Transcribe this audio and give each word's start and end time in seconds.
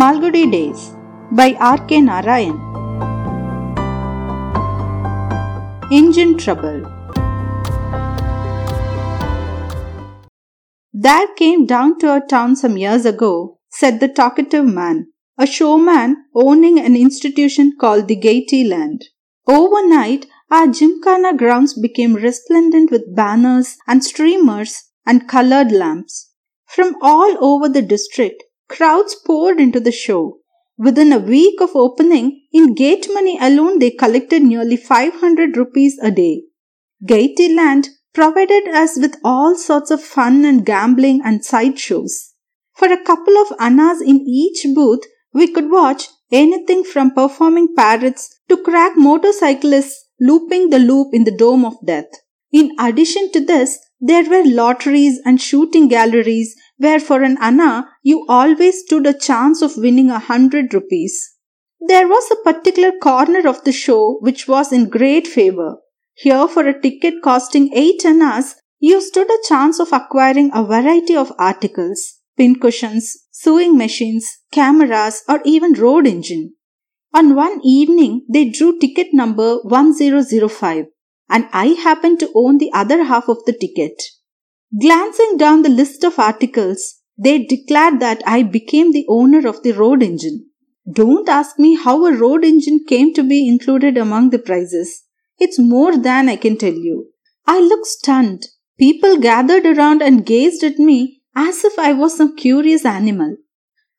Malgudi 0.00 0.44
Days 0.52 0.80
by 1.32 1.54
R.K. 1.58 2.02
Narayan. 2.02 2.56
Engine 5.90 6.36
Trouble 6.36 6.82
There 10.92 11.28
came 11.38 11.64
down 11.64 11.98
to 12.00 12.10
our 12.10 12.26
town 12.26 12.56
some 12.56 12.76
years 12.76 13.06
ago, 13.06 13.58
said 13.70 14.00
the 14.00 14.08
talkative 14.08 14.66
man, 14.66 15.06
a 15.38 15.46
showman 15.46 16.16
owning 16.34 16.78
an 16.78 16.94
institution 16.94 17.72
called 17.80 18.06
the 18.06 18.16
Gaiety 18.16 18.64
Land. 18.64 19.02
Overnight, 19.48 20.26
our 20.50 20.66
Gymkhana 20.66 21.32
grounds 21.38 21.72
became 21.72 22.16
resplendent 22.16 22.90
with 22.90 23.16
banners 23.16 23.78
and 23.86 24.04
streamers 24.04 24.90
and 25.06 25.26
colored 25.26 25.72
lamps. 25.72 26.32
From 26.66 26.96
all 27.00 27.38
over 27.40 27.70
the 27.70 27.80
district, 27.80 28.42
crowds 28.68 29.14
poured 29.14 29.60
into 29.60 29.80
the 29.80 29.92
show. 29.92 30.38
Within 30.78 31.12
a 31.12 31.18
week 31.18 31.60
of 31.60 31.74
opening, 31.74 32.42
in 32.52 32.74
gate 32.74 33.06
money 33.12 33.38
alone 33.40 33.78
they 33.78 33.90
collected 33.90 34.42
nearly 34.42 34.76
500 34.76 35.56
rupees 35.56 35.98
a 36.02 36.10
day. 36.10 36.42
Gaiety 37.04 37.54
Land 37.54 37.88
provided 38.12 38.68
us 38.68 38.98
with 38.98 39.16
all 39.22 39.56
sorts 39.56 39.90
of 39.90 40.02
fun 40.02 40.44
and 40.44 40.64
gambling 40.64 41.20
and 41.24 41.44
sideshows. 41.44 42.34
For 42.74 42.92
a 42.92 43.02
couple 43.02 43.38
of 43.38 43.52
annas 43.58 44.00
in 44.00 44.20
each 44.20 44.66
booth, 44.74 45.04
we 45.32 45.46
could 45.46 45.70
watch 45.70 46.08
anything 46.32 46.84
from 46.84 47.12
performing 47.12 47.74
parrots 47.74 48.38
to 48.48 48.62
crack 48.62 48.92
motorcyclists 48.96 50.04
looping 50.20 50.70
the 50.70 50.78
loop 50.78 51.08
in 51.12 51.24
the 51.24 51.36
dome 51.36 51.64
of 51.64 51.74
death. 51.84 52.10
In 52.52 52.72
addition 52.78 53.30
to 53.32 53.44
this, 53.44 53.78
there 54.00 54.28
were 54.28 54.44
lotteries 54.44 55.18
and 55.24 55.40
shooting 55.40 55.88
galleries 55.88 56.54
where 56.76 57.00
for 57.00 57.22
an 57.22 57.38
anna 57.40 57.88
you 58.02 58.26
always 58.28 58.80
stood 58.80 59.06
a 59.06 59.18
chance 59.18 59.62
of 59.62 59.76
winning 59.76 60.10
a 60.10 60.18
hundred 60.18 60.74
rupees. 60.74 61.34
There 61.80 62.06
was 62.06 62.30
a 62.30 62.42
particular 62.44 62.92
corner 62.92 63.48
of 63.48 63.64
the 63.64 63.72
show 63.72 64.18
which 64.20 64.48
was 64.48 64.72
in 64.72 64.88
great 64.88 65.26
favor. 65.26 65.76
Here 66.14 66.48
for 66.48 66.66
a 66.66 66.80
ticket 66.80 67.22
costing 67.22 67.70
eight 67.74 68.04
annas, 68.04 68.56
you 68.78 69.00
stood 69.00 69.30
a 69.30 69.48
chance 69.48 69.78
of 69.80 69.92
acquiring 69.92 70.50
a 70.52 70.64
variety 70.64 71.16
of 71.16 71.32
articles, 71.38 72.20
pincushions, 72.36 73.16
sewing 73.30 73.76
machines, 73.76 74.38
cameras, 74.52 75.22
or 75.28 75.40
even 75.44 75.72
road 75.72 76.06
engine. 76.06 76.54
On 77.14 77.34
one 77.34 77.60
evening, 77.62 78.26
they 78.28 78.50
drew 78.50 78.78
ticket 78.78 79.08
number 79.12 79.58
1005 79.62 80.86
and 81.28 81.48
I 81.52 81.68
happened 81.68 82.20
to 82.20 82.30
own 82.34 82.58
the 82.58 82.72
other 82.72 83.04
half 83.04 83.28
of 83.28 83.44
the 83.46 83.52
ticket. 83.52 84.02
Glancing 84.80 85.36
down 85.36 85.62
the 85.62 85.68
list 85.68 86.04
of 86.04 86.18
articles, 86.18 87.00
they 87.18 87.44
declared 87.44 88.00
that 88.00 88.22
I 88.26 88.42
became 88.42 88.92
the 88.92 89.06
owner 89.08 89.46
of 89.46 89.62
the 89.62 89.72
road 89.72 90.02
engine. 90.02 90.46
Don't 90.90 91.28
ask 91.28 91.58
me 91.58 91.74
how 91.74 92.04
a 92.06 92.16
road 92.16 92.44
engine 92.44 92.84
came 92.86 93.12
to 93.14 93.22
be 93.22 93.48
included 93.48 93.96
among 93.96 94.30
the 94.30 94.38
prizes. 94.38 95.02
It's 95.38 95.58
more 95.58 95.96
than 95.96 96.28
I 96.28 96.36
can 96.36 96.56
tell 96.56 96.72
you. 96.72 97.10
I 97.46 97.60
looked 97.60 97.86
stunned. 97.86 98.46
People 98.78 99.16
gathered 99.18 99.66
around 99.66 100.02
and 100.02 100.26
gazed 100.26 100.62
at 100.62 100.78
me 100.78 101.22
as 101.34 101.64
if 101.64 101.78
I 101.78 101.92
was 101.92 102.16
some 102.16 102.36
curious 102.36 102.84
animal. 102.84 103.36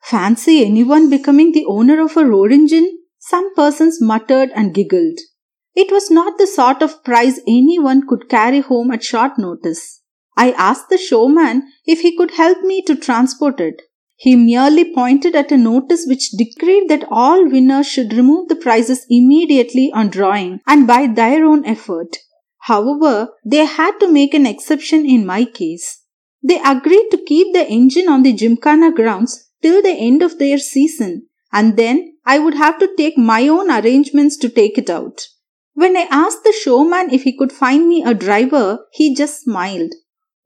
Fancy 0.02 0.64
anyone 0.64 1.10
becoming 1.10 1.52
the 1.52 1.66
owner 1.66 2.02
of 2.02 2.16
a 2.16 2.26
road 2.26 2.52
engine? 2.52 3.00
Some 3.20 3.54
persons 3.56 4.02
muttered 4.02 4.52
and 4.56 4.74
giggled. 4.74 5.20
It 5.80 5.92
was 5.92 6.10
not 6.10 6.40
the 6.40 6.48
sort 6.48 6.82
of 6.82 7.04
prize 7.04 7.40
anyone 7.48 8.08
could 8.08 8.30
carry 8.30 8.62
home 8.62 8.90
at 8.90 9.04
short 9.04 9.38
notice. 9.38 10.02
I 10.36 10.50
asked 10.54 10.90
the 10.90 10.98
showman 10.98 11.72
if 11.86 12.00
he 12.00 12.18
could 12.18 12.32
help 12.32 12.64
me 12.64 12.82
to 12.88 12.96
transport 12.96 13.60
it. 13.60 13.84
He 14.16 14.36
merely 14.36 14.92
pointed 14.92 15.36
at 15.36 15.52
a 15.52 15.58
notice 15.58 16.06
which 16.08 16.32
decreed 16.32 16.90
that 16.90 17.06
all 17.12 17.48
winners 17.48 17.86
should 17.86 18.14
remove 18.14 18.48
the 18.48 18.56
prizes 18.56 19.06
immediately 19.08 19.92
on 19.94 20.10
drawing 20.10 20.62
and 20.66 20.88
by 20.88 21.06
their 21.06 21.46
own 21.46 21.64
effort. 21.64 22.18
However, 22.62 23.30
they 23.46 23.66
had 23.66 24.00
to 24.00 24.12
make 24.12 24.34
an 24.34 24.48
exception 24.48 25.06
in 25.06 25.28
my 25.28 25.46
case. 25.46 26.02
They 26.42 26.60
agreed 26.60 27.10
to 27.12 27.24
keep 27.24 27.54
the 27.54 27.70
engine 27.70 28.10
on 28.10 28.24
the 28.24 28.34
Gymkhana 28.34 28.96
grounds 28.96 29.52
till 29.62 29.84
the 29.84 29.96
end 29.96 30.24
of 30.24 30.40
their 30.40 30.58
season 30.58 31.28
and 31.54 31.78
then 31.78 32.16
I 32.26 32.40
would 32.40 32.56
have 32.56 32.80
to 32.80 32.90
take 32.98 33.16
my 33.16 33.48
own 33.48 33.70
arrangements 33.70 34.38
to 34.38 34.50
take 34.50 34.80
it 34.80 34.90
out. 34.90 35.28
When 35.78 35.96
I 35.96 36.08
asked 36.10 36.44
the 36.44 36.52
showman 36.60 37.14
if 37.14 37.22
he 37.22 37.38
could 37.38 37.52
find 37.52 37.88
me 37.88 38.04
a 38.04 38.16
driver, 38.16 38.80
he 38.92 39.14
just 39.14 39.44
smiled. 39.44 39.94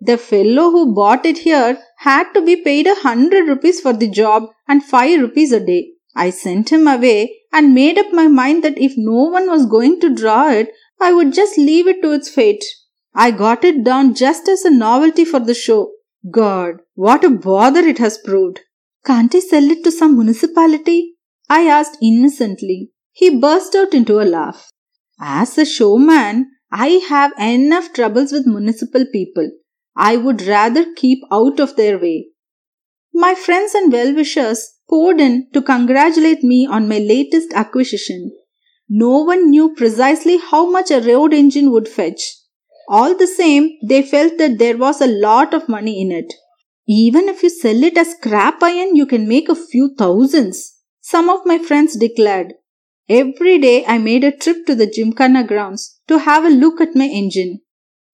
The 0.02 0.18
fellow 0.18 0.72
who 0.72 0.94
bought 0.94 1.25
it 1.25 1.38
here 1.38 1.81
had 2.00 2.34
to 2.34 2.42
be 2.42 2.58
paid 2.58 2.86
a 2.86 2.96
hundred 2.96 3.47
rupees 3.47 3.80
for 3.80 3.94
the 3.94 4.09
job 4.09 4.50
and 4.68 4.84
five 4.84 5.22
rupees 5.22 5.53
a 5.53 5.66
day. 5.66 5.92
I 6.18 6.31
sent 6.31 6.69
him 6.69 6.86
away 6.86 7.44
and 7.53 7.74
made 7.74 7.97
up 7.97 8.12
my 8.12 8.28
mind 8.28 8.62
that 8.66 8.78
if 8.78 8.96
no 8.97 9.24
one 9.36 9.50
was 9.50 9.66
going 9.68 10.02
to 10.02 10.14
draw 10.14 10.50
it, 10.50 10.68
I 11.00 11.14
would 11.14 11.31
just 11.31 11.58
leave 11.58 11.88
it 11.88 12.02
to 12.02 12.12
its 12.12 12.28
fate. 12.28 12.66
I 13.16 13.31
got 13.31 13.63
it 13.63 13.86
down 13.86 14.16
just 14.16 14.50
as 14.50 14.66
a 14.66 14.69
novelty 14.69 15.24
for 15.24 15.40
the 15.40 15.53
show. 15.53 15.94
God, 16.30 16.81
what 16.96 17.24
a 17.24 17.30
bother 17.30 17.80
it 17.80 18.00
has 18.00 18.18
proved. 18.18 18.59
Can't 19.06 19.34
I 19.34 19.40
sell 19.40 19.72
it 19.72 19.81
to 19.86 19.94
some 19.94 20.18
municipality? 20.18 21.13
I 21.48 21.68
asked 21.68 21.98
innocently. 22.02 22.92
He 23.13 23.40
burst 23.40 23.75
out 23.75 23.94
into 23.94 24.19
a 24.19 24.28
laugh. 24.28 24.69
As 25.24 25.56
a 25.59 25.66
showman, 25.66 26.52
I 26.72 26.88
have 27.08 27.32
enough 27.40 27.94
troubles 27.94 28.32
with 28.32 28.48
municipal 28.48 29.06
people. 29.06 29.52
I 29.96 30.18
would 30.18 30.42
rather 30.42 30.94
keep 30.96 31.20
out 31.32 31.59
of 31.59 31.76
their 31.76 32.00
way. 32.00 32.30
My 33.14 33.36
friends 33.36 33.76
and 33.76 33.92
well 33.92 34.16
wishers 34.16 34.68
poured 34.90 35.22
in 35.22 35.48
to 35.54 35.62
congratulate 35.62 36.44
me 36.44 36.66
on 36.66 36.90
my 36.90 36.98
latest 36.98 37.54
acquisition. 37.54 38.31
No 38.90 39.20
one 39.24 39.52
knew 39.52 39.76
precisely 39.76 40.38
how 40.38 40.70
much 40.70 40.90
a 40.90 41.02
road 41.02 41.34
engine 41.34 41.72
would 41.72 41.88
fetch. 41.88 42.38
All 42.90 43.16
the 43.16 43.28
same, 43.28 43.78
they 43.88 44.02
felt 44.02 44.40
that 44.40 44.58
there 44.58 44.78
was 44.78 45.02
a 45.02 45.08
lot 45.08 45.54
of 45.54 45.70
money 45.70 46.02
in 46.02 46.12
it. 46.12 46.34
Even 46.88 47.30
if 47.30 47.44
you 47.44 47.50
sell 47.50 47.84
it 47.84 47.96
as 47.96 48.14
scrap 48.14 48.64
iron, 48.64 48.96
you 48.96 49.06
can 49.06 49.28
make 49.28 49.50
a 49.50 49.56
few 49.56 49.94
thousands. 49.98 50.80
Some 51.00 51.30
of 51.30 51.46
my 51.46 51.60
friends 51.60 51.96
declared. 51.96 52.54
Every 53.14 53.58
day 53.58 53.84
I 53.86 53.98
made 53.98 54.24
a 54.24 54.32
trip 54.32 54.66
to 54.68 54.74
the 54.74 54.88
Gymkhana 54.88 55.44
grounds 55.46 56.00
to 56.08 56.20
have 56.20 56.46
a 56.46 56.50
look 56.50 56.80
at 56.80 56.96
my 56.96 57.08
engine. 57.08 57.60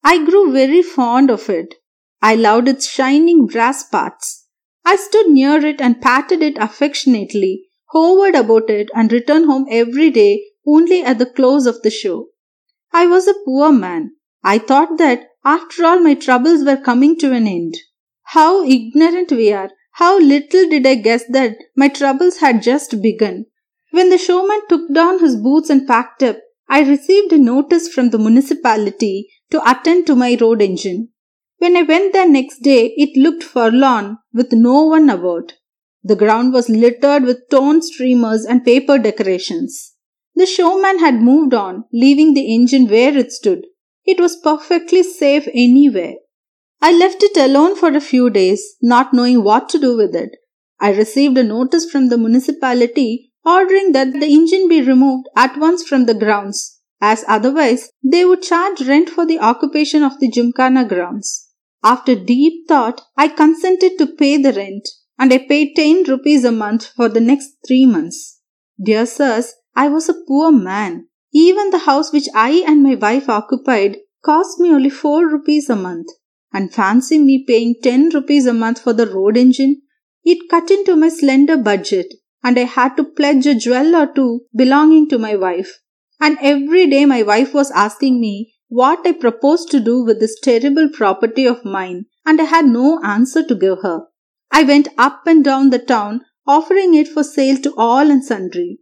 I 0.03 0.25
grew 0.25 0.51
very 0.51 0.81
fond 0.81 1.29
of 1.29 1.51
it. 1.51 1.75
I 2.19 2.33
loved 2.33 2.67
its 2.67 2.89
shining 2.89 3.45
brass 3.45 3.83
parts. 3.83 4.47
I 4.83 4.95
stood 4.95 5.27
near 5.27 5.63
it 5.63 5.81
and 5.81 6.01
patted 6.01 6.41
it 6.41 6.57
affectionately, 6.57 7.67
hovered 7.91 8.33
about 8.33 8.71
it, 8.71 8.89
and 8.95 9.11
returned 9.11 9.45
home 9.45 9.67
every 9.69 10.09
day 10.09 10.43
only 10.65 11.03
at 11.03 11.19
the 11.19 11.27
close 11.27 11.67
of 11.67 11.79
the 11.83 11.91
show. 11.91 12.29
I 12.91 13.05
was 13.05 13.27
a 13.27 13.35
poor 13.45 13.71
man. 13.71 14.15
I 14.43 14.57
thought 14.57 14.97
that 14.97 15.27
after 15.45 15.85
all 15.85 15.99
my 15.99 16.15
troubles 16.15 16.63
were 16.65 16.75
coming 16.75 17.19
to 17.19 17.33
an 17.33 17.45
end. 17.45 17.77
How 18.23 18.63
ignorant 18.63 19.31
we 19.31 19.53
are! 19.53 19.69
How 19.91 20.17
little 20.17 20.67
did 20.67 20.87
I 20.87 20.95
guess 20.95 21.23
that 21.29 21.55
my 21.75 21.87
troubles 21.87 22.39
had 22.39 22.63
just 22.63 22.99
begun. 22.99 23.45
When 23.97 24.11
the 24.11 24.19
showman 24.19 24.61
took 24.69 24.93
down 24.93 25.21
his 25.21 25.35
boots 25.35 25.71
and 25.71 25.87
packed 25.87 26.21
up, 26.21 26.37
I 26.69 26.81
received 26.81 27.33
a 27.33 27.37
notice 27.39 27.87
from 27.91 28.11
the 28.11 28.19
municipality 28.19 29.27
to 29.49 29.67
attend 29.67 30.05
to 30.05 30.15
my 30.15 30.37
road 30.39 30.61
engine. 30.61 31.09
When 31.57 31.75
I 31.75 31.81
went 31.81 32.13
there 32.13 32.29
next 32.29 32.59
day, 32.59 32.93
it 32.95 33.19
looked 33.19 33.41
forlorn 33.41 34.19
with 34.31 34.53
no 34.53 34.83
one 34.83 35.09
about. 35.09 35.53
The 36.03 36.15
ground 36.15 36.53
was 36.53 36.69
littered 36.69 37.23
with 37.23 37.49
torn 37.49 37.81
streamers 37.81 38.45
and 38.45 38.63
paper 38.63 38.99
decorations. 38.99 39.95
The 40.35 40.45
showman 40.45 40.99
had 40.99 41.15
moved 41.15 41.55
on, 41.55 41.85
leaving 41.91 42.35
the 42.35 42.53
engine 42.53 42.87
where 42.87 43.17
it 43.17 43.31
stood. 43.31 43.65
It 44.05 44.19
was 44.19 44.35
perfectly 44.35 45.01
safe 45.01 45.47
anywhere. 45.55 46.17
I 46.83 46.95
left 46.95 47.23
it 47.23 47.35
alone 47.35 47.75
for 47.75 47.89
a 47.89 47.99
few 47.99 48.29
days, 48.29 48.75
not 48.79 49.11
knowing 49.11 49.43
what 49.43 49.69
to 49.69 49.79
do 49.79 49.97
with 49.97 50.13
it. 50.13 50.37
I 50.79 50.91
received 50.91 51.35
a 51.39 51.43
notice 51.43 51.89
from 51.89 52.09
the 52.09 52.19
municipality 52.19 53.26
ordering 53.45 53.91
that 53.93 54.11
the 54.13 54.27
engine 54.27 54.67
be 54.67 54.81
removed 54.81 55.27
at 55.35 55.57
once 55.57 55.87
from 55.87 56.05
the 56.05 56.13
grounds, 56.13 56.79
as 56.99 57.23
otherwise 57.27 57.89
they 58.03 58.25
would 58.25 58.41
charge 58.41 58.81
rent 58.81 59.09
for 59.09 59.25
the 59.25 59.39
occupation 59.39 60.03
of 60.03 60.19
the 60.19 60.29
Gymkhana 60.29 60.85
grounds. 60.85 61.49
After 61.83 62.15
deep 62.15 62.67
thought, 62.67 63.01
I 63.15 63.27
consented 63.27 63.97
to 63.97 64.07
pay 64.07 64.37
the 64.37 64.51
rent, 64.53 64.87
and 65.17 65.31
I 65.31 65.37
paid 65.37 65.75
10 65.75 66.03
rupees 66.03 66.43
a 66.43 66.51
month 66.51 66.87
for 66.95 67.07
the 67.07 67.21
next 67.21 67.51
three 67.65 67.85
months. 67.85 68.39
Dear 68.83 69.05
sirs, 69.05 69.53
I 69.75 69.89
was 69.89 70.09
a 70.09 70.21
poor 70.27 70.51
man. 70.51 71.07
Even 71.33 71.69
the 71.69 71.79
house 71.79 72.11
which 72.11 72.27
I 72.33 72.63
and 72.67 72.83
my 72.83 72.95
wife 72.95 73.29
occupied 73.29 73.97
cost 74.23 74.59
me 74.59 74.69
only 74.69 74.89
4 74.89 75.27
rupees 75.27 75.69
a 75.69 75.75
month. 75.75 76.07
And 76.51 76.73
fancy 76.73 77.19
me 77.19 77.45
paying 77.47 77.75
10 77.83 78.09
rupees 78.09 78.47
a 78.47 78.53
month 78.53 78.81
for 78.81 78.93
the 78.93 79.07
road 79.07 79.37
engine. 79.37 79.81
It 80.23 80.49
cut 80.49 80.71
into 80.71 80.95
my 80.95 81.09
slender 81.09 81.57
budget 81.57 82.13
and 82.43 82.57
I 82.57 82.63
had 82.63 82.95
to 82.97 83.03
pledge 83.03 83.45
a 83.45 83.55
jewel 83.55 83.95
or 83.95 84.07
two 84.07 84.41
belonging 84.55 85.09
to 85.09 85.17
my 85.17 85.35
wife. 85.35 85.79
And 86.19 86.37
every 86.41 86.87
day 86.87 87.05
my 87.05 87.23
wife 87.23 87.53
was 87.53 87.71
asking 87.71 88.19
me 88.19 88.53
what 88.69 89.05
I 89.05 89.13
proposed 89.13 89.71
to 89.71 89.79
do 89.79 90.03
with 90.03 90.19
this 90.19 90.39
terrible 90.41 90.89
property 90.89 91.45
of 91.45 91.63
mine, 91.63 92.05
and 92.25 92.41
I 92.41 92.45
had 92.45 92.65
no 92.65 93.01
answer 93.03 93.43
to 93.43 93.55
give 93.55 93.79
her. 93.81 94.01
I 94.51 94.63
went 94.63 94.89
up 94.97 95.27
and 95.27 95.43
down 95.43 95.69
the 95.69 95.79
town 95.79 96.21
offering 96.45 96.93
it 96.93 97.07
for 97.07 97.23
sale 97.23 97.57
to 97.57 97.73
all 97.77 98.09
and 98.09 98.23
sundry. 98.23 98.79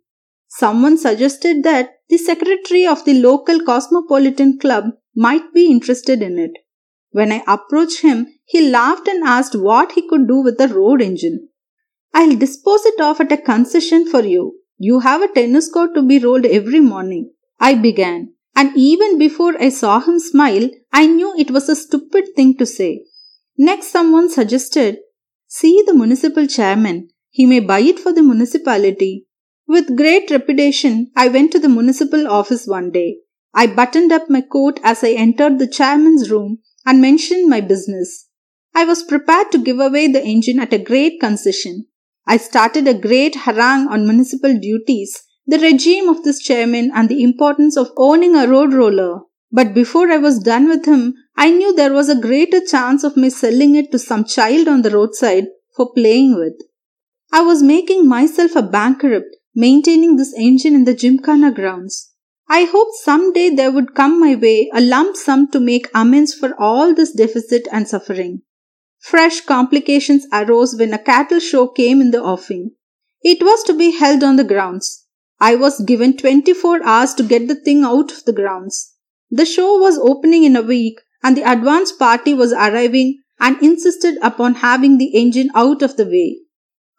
Someone 0.47 0.97
suggested 0.97 1.63
that 1.63 1.89
the 2.07 2.17
secretary 2.17 2.85
of 2.85 3.03
the 3.03 3.19
local 3.19 3.59
cosmopolitan 3.59 4.59
club 4.59 4.85
might 5.15 5.53
be 5.53 5.71
interested 5.71 6.21
in 6.21 6.37
it. 6.37 6.51
When 7.11 7.31
I 7.31 7.43
approached 7.47 8.01
him, 8.01 8.27
he 8.45 8.69
laughed 8.69 9.07
and 9.07 9.23
asked 9.23 9.55
what 9.55 9.93
he 9.93 10.07
could 10.07 10.27
do 10.27 10.37
with 10.37 10.57
the 10.57 10.67
road 10.67 11.01
engine. 11.01 11.49
I'll 12.17 12.37
dispose 12.37 12.85
it 12.85 13.01
off 13.01 13.19
at 13.19 13.33
a 13.33 13.37
concession 13.37 14.09
for 14.09 14.21
you. 14.21 14.59
You 14.77 15.01
have 15.01 15.21
a 15.21 15.27
tennis 15.27 15.69
court 15.69 15.93
to 15.95 16.01
be 16.01 16.17
rolled 16.17 16.45
every 16.45 16.79
morning. 16.79 17.33
I 17.59 17.75
began, 17.75 18.33
and 18.55 18.71
even 18.77 19.17
before 19.17 19.61
I 19.61 19.67
saw 19.67 19.99
him 19.99 20.19
smile, 20.19 20.69
I 20.93 21.07
knew 21.07 21.35
it 21.37 21.51
was 21.51 21.67
a 21.67 21.75
stupid 21.75 22.29
thing 22.33 22.55
to 22.57 22.65
say. 22.65 23.03
Next, 23.57 23.91
someone 23.91 24.29
suggested, 24.29 24.99
See 25.47 25.83
the 25.85 25.93
municipal 25.93 26.47
chairman. 26.47 27.09
He 27.31 27.45
may 27.45 27.59
buy 27.59 27.79
it 27.79 27.99
for 27.99 28.13
the 28.13 28.23
municipality. 28.23 29.25
With 29.67 29.97
great 29.97 30.29
trepidation, 30.29 31.11
I 31.17 31.27
went 31.27 31.51
to 31.51 31.59
the 31.59 31.67
municipal 31.67 32.29
office 32.29 32.65
one 32.65 32.91
day. 32.91 33.17
I 33.53 33.67
buttoned 33.67 34.13
up 34.13 34.29
my 34.29 34.39
coat 34.39 34.79
as 34.85 35.03
I 35.03 35.09
entered 35.09 35.59
the 35.59 35.67
chairman's 35.67 36.31
room 36.31 36.59
and 36.85 37.01
mentioned 37.01 37.49
my 37.49 37.59
business. 37.59 38.29
I 38.73 38.85
was 38.85 39.03
prepared 39.03 39.51
to 39.51 39.57
give 39.57 39.81
away 39.81 40.07
the 40.07 40.23
engine 40.23 40.59
at 40.61 40.71
a 40.71 40.77
great 40.77 41.19
concession. 41.19 41.87
I 42.27 42.37
started 42.37 42.87
a 42.87 42.93
great 42.93 43.35
harangue 43.35 43.87
on 43.87 44.07
municipal 44.07 44.57
duties, 44.57 45.23
the 45.45 45.59
regime 45.59 46.09
of 46.09 46.23
this 46.23 46.39
chairman, 46.39 46.91
and 46.93 47.07
the 47.07 47.21
importance 47.21 47.77
of 47.77 47.91
owning 47.97 48.35
a 48.35 48.47
road 48.47 48.73
roller. 48.73 49.21
But 49.51 49.73
before 49.73 50.11
I 50.11 50.17
was 50.17 50.39
done 50.39 50.67
with 50.67 50.85
him, 50.85 51.13
I 51.37 51.51
knew 51.51 51.73
there 51.73 51.93
was 51.93 52.09
a 52.09 52.19
greater 52.19 52.65
chance 52.65 53.03
of 53.03 53.15
me 53.15 53.29
selling 53.29 53.75
it 53.75 53.91
to 53.91 53.99
some 53.99 54.25
child 54.25 54.67
on 54.67 54.81
the 54.81 54.89
roadside 54.89 55.45
for 55.75 55.93
playing 55.93 56.35
with. 56.35 56.53
I 57.31 57.41
was 57.41 57.61
making 57.61 58.07
myself 58.07 58.55
a 58.55 58.63
bankrupt 58.63 59.35
maintaining 59.53 60.15
this 60.15 60.33
engine 60.37 60.75
in 60.75 60.83
the 60.83 60.93
Gymkhana 60.93 61.51
grounds. 61.51 62.11
I 62.49 62.65
hoped 62.65 62.95
some 62.95 63.33
day 63.33 63.49
there 63.49 63.71
would 63.71 63.95
come 63.95 64.19
my 64.19 64.35
way 64.35 64.69
a 64.73 64.81
lump 64.81 65.15
sum 65.15 65.49
to 65.51 65.59
make 65.59 65.89
amends 65.95 66.33
for 66.33 66.53
all 66.59 66.93
this 66.93 67.11
deficit 67.11 67.67
and 67.71 67.87
suffering. 67.87 68.41
Fresh 69.05 69.41
complications 69.41 70.25
arose 70.33 70.75
when 70.75 70.91
a 70.91 70.97
cattle 70.97 71.39
show 71.39 71.67
came 71.67 72.01
in 72.01 72.09
the 72.09 72.23
offing. 72.23 72.71
It 73.21 73.43
was 73.43 73.61
to 73.65 73.73
be 73.73 73.91
held 73.91 74.23
on 74.23 74.35
the 74.35 74.43
grounds. 74.43 75.05
I 75.39 75.53
was 75.53 75.79
given 75.81 76.17
24 76.17 76.83
hours 76.83 77.13
to 77.15 77.23
get 77.23 77.47
the 77.47 77.53
thing 77.53 77.83
out 77.83 78.11
of 78.11 78.25
the 78.25 78.33
grounds. 78.33 78.95
The 79.29 79.45
show 79.45 79.77
was 79.77 79.99
opening 79.99 80.43
in 80.43 80.55
a 80.55 80.63
week 80.63 81.01
and 81.21 81.37
the 81.37 81.47
advance 81.47 81.91
party 81.91 82.33
was 82.33 82.51
arriving 82.51 83.21
and 83.39 83.61
insisted 83.61 84.17
upon 84.23 84.55
having 84.55 84.97
the 84.97 85.15
engine 85.15 85.51
out 85.53 85.83
of 85.83 85.97
the 85.97 86.05
way. 86.07 86.39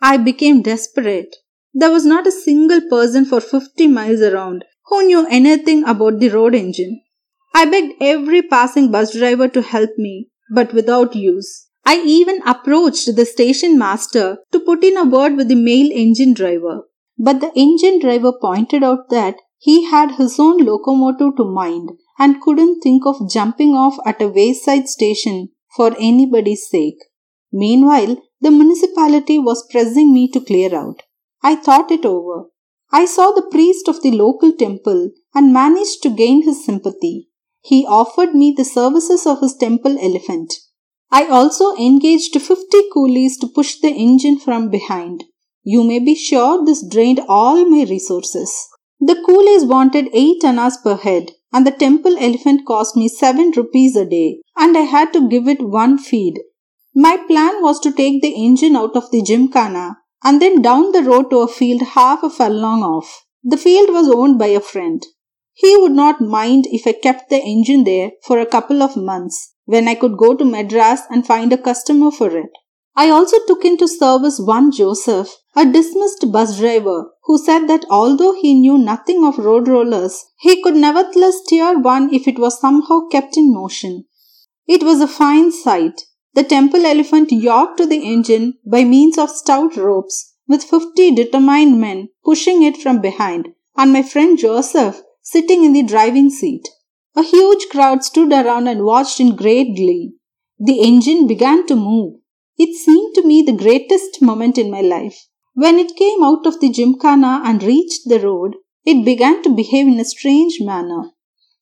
I 0.01 0.17
became 0.17 0.63
desperate. 0.63 1.35
There 1.75 1.91
was 1.91 2.07
not 2.07 2.29
a 2.29 2.31
single 2.31 2.83
person 2.89 3.25
for 3.25 3.41
50 3.41 3.89
miles 3.89 4.21
around 4.21 4.65
who 4.87 5.05
knew 5.05 5.27
anything 5.29 5.83
about 5.83 6.21
the 6.21 6.29
road 6.29 6.55
engine. 6.55 7.03
I 7.53 7.65
begged 7.65 7.95
every 8.01 8.43
passing 8.43 8.93
bus 8.93 9.13
driver 9.13 9.49
to 9.49 9.61
help 9.61 9.91
me, 9.99 10.31
but 10.55 10.73
without 10.73 11.17
use. 11.17 11.66
I 11.89 12.03
even 12.05 12.43
approached 12.45 13.15
the 13.15 13.25
station 13.25 13.79
master 13.79 14.39
to 14.51 14.59
put 14.59 14.83
in 14.83 14.97
a 14.97 15.05
word 15.05 15.37
with 15.37 15.47
the 15.47 15.55
mail 15.55 15.89
engine 15.93 16.35
driver. 16.35 16.83
But 17.17 17.41
the 17.41 17.53
engine 17.55 18.01
driver 18.01 18.33
pointed 18.33 18.83
out 18.83 19.09
that 19.11 19.37
he 19.57 19.85
had 19.85 20.17
his 20.17 20.41
own 20.41 20.65
locomotive 20.65 21.37
to 21.37 21.45
mind 21.45 21.91
and 22.19 22.41
couldn't 22.41 22.81
think 22.81 23.07
of 23.07 23.31
jumping 23.31 23.71
off 23.71 23.99
at 24.05 24.21
a 24.21 24.27
wayside 24.27 24.89
station 24.89 25.51
for 25.77 25.95
anybody's 25.99 26.69
sake. 26.69 26.99
Meanwhile, 27.53 28.17
the 28.41 28.51
municipality 28.51 29.39
was 29.39 29.67
pressing 29.71 30.13
me 30.13 30.29
to 30.33 30.41
clear 30.41 30.75
out. 30.75 31.05
I 31.41 31.55
thought 31.55 31.93
it 31.93 32.05
over. 32.05 32.47
I 32.91 33.05
saw 33.05 33.31
the 33.31 33.49
priest 33.51 33.87
of 33.87 34.03
the 34.03 34.11
local 34.11 34.53
temple 34.53 35.13
and 35.35 35.53
managed 35.53 36.03
to 36.03 36.11
gain 36.11 36.43
his 36.43 36.65
sympathy. 36.65 37.29
He 37.61 37.87
offered 37.87 38.35
me 38.35 38.53
the 38.57 38.65
services 38.65 39.25
of 39.25 39.41
his 39.41 39.55
temple 39.55 39.97
elephant. 40.01 40.53
I 41.11 41.27
also 41.27 41.77
engaged 41.77 42.41
50 42.41 42.91
coolies 42.93 43.39
to 43.39 43.47
push 43.47 43.79
the 43.79 43.91
engine 43.91 44.39
from 44.41 44.71
behind. 44.71 45.25
You 45.63 45.85
may 45.85 46.01
be 46.01 46.15
sure 46.15 46.65
this 46.65 46.85
drained 46.87 47.21
all 47.29 47.65
my 47.65 47.85
resources. 47.85 48.53
The 49.01 49.23
coolies 49.25 49.65
wanted 49.65 50.09
8 50.13 50.45
annas 50.45 50.79
per 50.79 50.97
head, 50.97 51.33
and 51.53 51.67
the 51.67 51.71
temple 51.71 52.17
elephant 52.19 52.67
cost 52.67 52.97
me 52.97 53.09
7 53.09 53.53
rupees 53.57 53.95
a 53.95 54.05
day, 54.05 54.41
and 54.57 54.77
I 54.77 54.83
had 54.83 55.13
to 55.13 55.29
give 55.29 55.47
it 55.47 55.61
one 55.61 55.97
feed. 55.97 56.41
My 56.95 57.17
plan 57.17 57.63
was 57.63 57.79
to 57.81 57.93
take 57.93 58.21
the 58.21 58.35
engine 58.35 58.75
out 58.75 58.97
of 58.97 59.11
the 59.11 59.23
gymkhana 59.23 59.99
and 60.25 60.43
then 60.43 60.61
down 60.61 60.93
the 60.93 61.03
road 61.03 61.31
to 61.31 61.39
a 61.39 61.49
field 61.49 61.83
half 61.83 62.23
a 62.23 62.31
furlong 62.31 62.83
off. 62.83 63.27
The 63.45 63.57
field 63.57 63.91
was 63.91 64.09
owned 64.09 64.39
by 64.39 64.49
a 64.49 64.61
friend. 64.61 65.05
He 65.53 65.77
would 65.77 65.93
not 65.93 66.21
mind 66.21 66.67
if 66.71 66.87
I 66.87 66.93
kept 66.93 67.31
the 67.31 67.41
engine 67.41 67.85
there 67.85 68.13
for 68.25 68.39
a 68.39 68.47
couple 68.47 68.83
of 68.83 68.97
months 68.97 69.55
when 69.67 69.87
I 69.87 69.95
could 69.95 70.17
go 70.17 70.35
to 70.35 70.45
Madras 70.45 71.03
and 71.11 71.27
find 71.27 71.53
a 71.53 71.59
customer 71.59 72.11
for 72.11 72.37
it. 72.37 72.51
I 72.99 73.11
also 73.11 73.37
took 73.47 73.63
into 73.65 73.87
service 73.87 74.41
one 74.41 74.73
Joseph, 74.73 75.29
a 75.55 75.67
dismissed 75.67 76.33
bus 76.33 76.59
driver, 76.59 77.11
who 77.25 77.37
said 77.37 77.67
that 77.67 77.85
although 77.91 78.35
he 78.41 78.55
knew 78.55 78.79
nothing 78.79 79.23
of 79.23 79.39
road 79.39 79.69
rollers, 79.69 80.25
he 80.39 80.63
could 80.63 80.77
nevertheless 80.77 81.41
steer 81.45 81.79
one 81.79 82.13
if 82.15 82.27
it 82.27 82.39
was 82.39 82.59
somehow 82.59 83.07
kept 83.13 83.37
in 83.37 83.53
motion. 83.53 84.07
It 84.67 84.83
was 84.83 85.03
a 85.03 85.07
fine 85.07 85.53
sight, 85.53 86.01
the 86.33 86.43
temple 86.43 86.87
elephant 86.87 87.31
yoked 87.31 87.77
to 87.79 87.87
the 87.87 88.03
engine 88.11 88.55
by 88.65 88.85
means 88.85 89.19
of 89.19 89.31
stout 89.31 89.77
ropes, 89.77 90.35
with 90.49 90.65
fifty 90.65 91.15
determined 91.15 91.79
men 91.81 92.09
pushing 92.25 92.63
it 92.63 92.79
from 92.79 93.01
behind, 93.03 93.49
and 93.77 93.93
my 93.93 94.03
friend 94.03 94.39
Joseph 94.39 95.03
sitting 95.23 95.65
in 95.65 95.75
the 95.75 95.83
driving 95.83 96.31
seat. 96.31 96.67
A 97.19 97.23
huge 97.23 97.69
crowd 97.71 98.05
stood 98.05 98.31
around 98.31 98.69
and 98.69 98.85
watched 98.85 99.21
in 99.21 99.37
great 99.37 99.75
glee. 99.75 100.13
The 100.59 100.81
engine 100.81 101.27
began 101.27 101.67
to 101.67 101.75
move. 101.75 102.21
It 102.59 102.77
seemed 102.77 103.15
to 103.15 103.27
me 103.27 103.41
the 103.43 103.57
greatest 103.57 104.21
moment 104.21 104.59
in 104.59 104.71
my 104.71 104.83
life. 104.83 105.27
When 105.55 105.79
it 105.79 105.97
came 105.97 106.23
out 106.23 106.47
of 106.47 106.61
the 106.61 106.69
gymkhana 106.69 107.41
and 107.43 107.63
reached 107.63 108.03
the 108.07 108.21
road, 108.21 108.57
it 108.85 109.03
began 109.03 109.43
to 109.45 109.49
behave 109.49 109.87
in 109.87 109.99
a 109.99 110.05
strange 110.05 110.59
manner. 110.61 111.13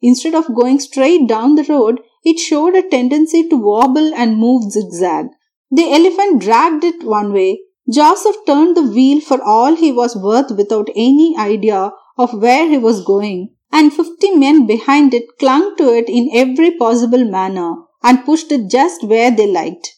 Instead 0.03 0.35
of 0.35 0.55
going 0.57 0.81
straight 0.81 1.29
down 1.29 1.55
the 1.55 1.63
road, 1.63 2.01
it 2.25 2.41
showed 2.41 2.75
a 2.75 2.89
tendency 2.89 3.49
to 3.49 3.57
wobble 3.57 4.13
and 4.15 4.37
move 4.37 4.73
zigzag. 4.73 5.27
The 5.71 5.93
elephant 5.93 6.43
dragged 6.43 6.83
it 6.83 7.05
one 7.05 7.33
way. 7.33 7.61
Joseph 7.93 8.37
turned 8.45 8.77
the 8.77 8.83
wheel 8.83 9.21
for 9.21 9.41
all 9.41 9.77
he 9.77 9.93
was 9.93 10.17
worth 10.17 10.51
without 10.51 10.89
any 10.97 11.37
idea 11.39 11.93
of 12.19 12.41
where 12.41 12.69
he 12.69 12.79
was 12.79 13.05
going, 13.05 13.54
and 13.73 13.93
fifty 13.93 14.31
men 14.35 14.67
behind 14.67 15.15
it 15.15 15.25
clung 15.39 15.77
to 15.77 15.93
it 15.93 16.09
in 16.09 16.31
every 16.33 16.77
possible 16.79 17.25
manner 17.25 17.75
and 18.03 18.25
pushed 18.25 18.53
it 18.53 18.71
just 18.71 19.05
where 19.05 19.31
they 19.31 19.47
liked. 19.47 19.91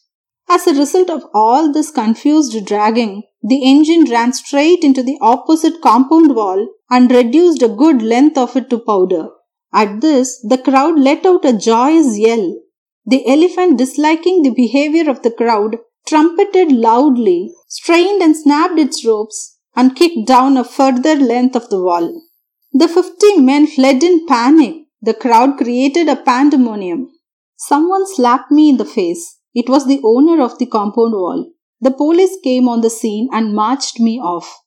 As 0.49 0.67
a 0.67 0.75
result 0.75 1.11
of 1.11 1.25
all 1.35 1.73
this 1.73 1.91
confused 1.91 2.65
dragging, 2.67 3.25
the 3.43 3.63
engine 3.65 4.05
ran 4.05 4.33
straight 4.33 4.85
into 4.85 5.03
the 5.03 5.19
opposite 5.21 5.81
compound 5.83 6.35
wall 6.37 6.69
and 6.89 7.11
reduced 7.11 7.63
a 7.63 7.69
good 7.69 8.01
length 8.01 8.39
of 8.39 8.57
it 8.57 8.71
to 8.71 8.79
powder. 8.79 9.29
At 9.73 10.01
this, 10.01 10.41
the 10.49 10.59
crowd 10.59 10.99
let 10.99 11.27
out 11.27 11.45
a 11.45 11.53
joyous 11.53 12.17
yell. 12.17 12.55
The 13.05 13.27
elephant, 13.29 13.79
disliking 13.79 14.43
the 14.43 14.55
behavior 14.55 15.11
of 15.11 15.23
the 15.23 15.31
crowd, 15.31 15.77
trumpeted 16.07 16.71
loudly, 16.73 17.53
strained 17.69 18.23
and 18.23 18.37
snapped 18.37 18.79
its 18.79 19.05
ropes, 19.05 19.59
and 19.75 19.97
kicked 19.97 20.27
down 20.27 20.57
a 20.57 20.65
further 20.65 21.17
length 21.17 21.57
of 21.57 21.69
the 21.69 21.83
wall. 21.83 22.23
The 22.79 22.89
fifty 22.89 23.39
men 23.39 23.67
fled 23.67 24.03
in 24.03 24.27
panic. 24.27 24.89
The 25.01 25.15
crowd 25.15 25.57
created 25.57 26.09
a 26.09 26.17
pandemonium. 26.17 27.11
Someone 27.57 28.07
slapped 28.07 28.53
me 28.53 28.69
in 28.69 28.77
the 28.77 28.85
face. 28.85 29.39
It 29.55 29.71
was 29.71 29.87
the 29.87 30.03
owner 30.05 30.43
of 30.43 30.59
the 30.59 30.67
compound 30.67 31.15
wall. 31.15 31.53
The 31.81 31.91
police 31.91 32.37
came 32.45 32.69
on 32.69 32.83
the 32.83 32.91
scene 32.91 33.31
and 33.33 33.55
marched 33.55 33.99
me 33.99 34.21
off. 34.21 34.59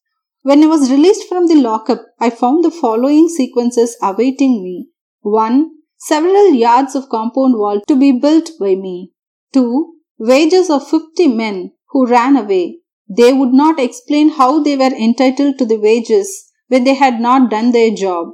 When 0.41 0.63
I 0.63 0.65
was 0.65 0.89
released 0.89 1.29
from 1.29 1.45
the 1.45 1.61
lockup, 1.61 2.01
I 2.19 2.31
found 2.31 2.63
the 2.63 2.71
following 2.71 3.29
sequences 3.29 3.95
awaiting 4.01 4.63
me. 4.63 4.89
1. 5.21 5.69
Several 5.99 6.49
yards 6.49 6.95
of 6.95 7.09
compound 7.09 7.59
wall 7.59 7.79
to 7.87 7.95
be 7.95 8.11
built 8.11 8.49
by 8.59 8.73
me. 8.73 9.11
2. 9.53 9.93
Wages 10.17 10.71
of 10.71 10.89
50 10.89 11.27
men 11.27 11.73
who 11.89 12.07
ran 12.07 12.37
away. 12.37 12.79
They 13.07 13.33
would 13.33 13.53
not 13.53 13.79
explain 13.79 14.29
how 14.29 14.63
they 14.63 14.75
were 14.75 14.95
entitled 14.95 15.59
to 15.59 15.65
the 15.65 15.77
wages 15.77 16.48
when 16.69 16.85
they 16.85 16.95
had 16.95 17.19
not 17.19 17.51
done 17.51 17.71
their 17.71 17.91
job. 17.91 18.29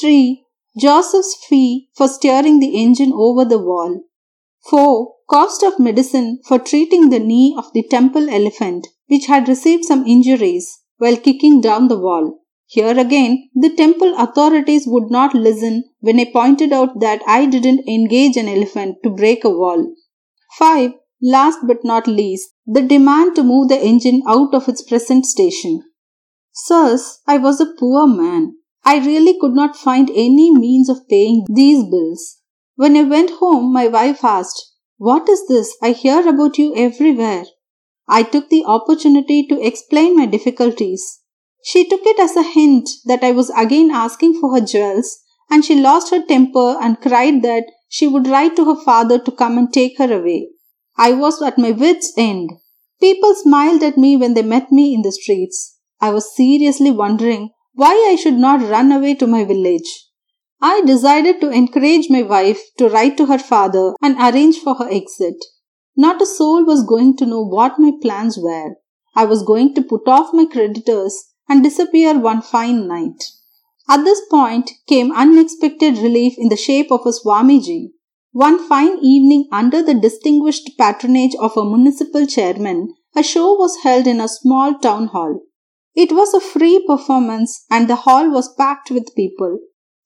3. 0.00 0.44
Joseph's 0.78 1.36
fee 1.48 1.88
for 1.96 2.08
steering 2.08 2.60
the 2.60 2.76
engine 2.82 3.12
over 3.14 3.44
the 3.44 3.58
wall. 3.58 4.02
4. 4.68 5.14
Cost 5.30 5.62
of 5.62 5.78
medicine 5.78 6.40
for 6.46 6.58
treating 6.58 7.10
the 7.10 7.18
knee 7.18 7.54
of 7.56 7.72
the 7.72 7.82
temple 7.82 8.28
elephant, 8.28 8.86
which 9.06 9.26
had 9.26 9.48
received 9.48 9.84
some 9.84 10.06
injuries 10.06 10.80
while 10.98 11.16
kicking 11.16 11.60
down 11.60 11.88
the 11.88 11.98
wall. 11.98 12.40
Here 12.66 12.98
again, 12.98 13.48
the 13.54 13.74
temple 13.74 14.14
authorities 14.18 14.84
would 14.86 15.10
not 15.10 15.34
listen 15.34 15.84
when 16.00 16.20
I 16.20 16.26
pointed 16.30 16.72
out 16.72 17.00
that 17.00 17.22
I 17.26 17.46
didn't 17.46 17.88
engage 17.88 18.36
an 18.36 18.48
elephant 18.48 18.96
to 19.04 19.10
break 19.10 19.42
a 19.44 19.50
wall. 19.50 19.94
5. 20.58 20.92
Last 21.22 21.60
but 21.66 21.82
not 21.82 22.06
least, 22.06 22.50
the 22.66 22.82
demand 22.82 23.34
to 23.36 23.42
move 23.42 23.68
the 23.68 23.82
engine 23.82 24.22
out 24.28 24.54
of 24.54 24.68
its 24.68 24.82
present 24.82 25.24
station. 25.24 25.82
Sirs, 26.64 27.20
I 27.24 27.38
was 27.38 27.60
a 27.60 27.72
poor 27.78 28.08
man. 28.08 28.56
I 28.84 28.98
really 28.98 29.38
could 29.38 29.52
not 29.54 29.76
find 29.76 30.10
any 30.10 30.52
means 30.52 30.88
of 30.88 31.06
paying 31.08 31.46
these 31.48 31.84
bills. 31.84 32.38
When 32.74 32.96
I 32.96 33.04
went 33.04 33.30
home, 33.30 33.72
my 33.72 33.86
wife 33.86 34.24
asked, 34.24 34.72
What 34.96 35.28
is 35.28 35.46
this? 35.46 35.76
I 35.80 35.92
hear 35.92 36.28
about 36.28 36.58
you 36.58 36.74
everywhere. 36.74 37.44
I 38.08 38.24
took 38.24 38.48
the 38.48 38.64
opportunity 38.64 39.46
to 39.46 39.64
explain 39.64 40.16
my 40.16 40.26
difficulties. 40.26 41.20
She 41.62 41.88
took 41.88 42.00
it 42.04 42.18
as 42.18 42.34
a 42.34 42.42
hint 42.42 42.90
that 43.04 43.22
I 43.22 43.30
was 43.30 43.50
again 43.50 43.92
asking 43.92 44.40
for 44.40 44.52
her 44.52 44.60
jewels, 44.60 45.16
and 45.48 45.64
she 45.64 45.80
lost 45.80 46.10
her 46.10 46.26
temper 46.26 46.76
and 46.80 47.00
cried 47.00 47.42
that 47.42 47.66
she 47.88 48.08
would 48.08 48.26
write 48.26 48.56
to 48.56 48.64
her 48.64 48.82
father 48.84 49.20
to 49.20 49.30
come 49.30 49.58
and 49.58 49.72
take 49.72 49.96
her 49.98 50.12
away. 50.12 50.48
I 50.96 51.12
was 51.12 51.40
at 51.40 51.56
my 51.56 51.70
wits' 51.70 52.12
end. 52.16 52.50
People 53.00 53.36
smiled 53.36 53.84
at 53.84 53.96
me 53.96 54.16
when 54.16 54.34
they 54.34 54.42
met 54.42 54.72
me 54.72 54.92
in 54.92 55.02
the 55.02 55.12
streets. 55.12 55.77
I 56.00 56.10
was 56.10 56.34
seriously 56.34 56.90
wondering 56.90 57.50
why 57.74 58.08
I 58.10 58.16
should 58.16 58.34
not 58.34 58.68
run 58.68 58.92
away 58.92 59.14
to 59.16 59.26
my 59.26 59.44
village. 59.44 60.06
I 60.60 60.82
decided 60.84 61.40
to 61.40 61.50
encourage 61.50 62.10
my 62.10 62.22
wife 62.22 62.60
to 62.78 62.88
write 62.88 63.16
to 63.16 63.26
her 63.26 63.38
father 63.38 63.94
and 64.02 64.16
arrange 64.16 64.58
for 64.58 64.74
her 64.74 64.88
exit. 64.90 65.36
Not 65.96 66.22
a 66.22 66.26
soul 66.26 66.64
was 66.64 66.86
going 66.86 67.16
to 67.16 67.26
know 67.26 67.44
what 67.44 67.78
my 67.78 67.92
plans 68.00 68.38
were. 68.38 68.74
I 69.14 69.24
was 69.24 69.42
going 69.42 69.74
to 69.74 69.82
put 69.82 70.06
off 70.06 70.32
my 70.32 70.46
creditors 70.46 71.32
and 71.48 71.62
disappear 71.62 72.18
one 72.18 72.42
fine 72.42 72.86
night. 72.86 73.24
At 73.88 74.04
this 74.04 74.20
point 74.30 74.70
came 74.86 75.10
unexpected 75.12 75.98
relief 75.98 76.34
in 76.36 76.48
the 76.50 76.56
shape 76.56 76.92
of 76.92 77.06
a 77.06 77.12
Swamiji. 77.12 77.92
One 78.32 78.58
fine 78.68 78.98
evening, 79.02 79.48
under 79.50 79.82
the 79.82 79.94
distinguished 79.94 80.70
patronage 80.78 81.34
of 81.40 81.56
a 81.56 81.64
municipal 81.64 82.26
chairman, 82.26 82.94
a 83.16 83.22
show 83.22 83.54
was 83.54 83.78
held 83.82 84.06
in 84.06 84.20
a 84.20 84.28
small 84.28 84.78
town 84.78 85.08
hall. 85.08 85.40
It 86.00 86.12
was 86.12 86.32
a 86.32 86.40
free 86.40 86.84
performance 86.86 87.64
and 87.68 87.90
the 87.90 87.96
hall 87.96 88.30
was 88.30 88.54
packed 88.54 88.92
with 88.92 89.16
people. 89.16 89.58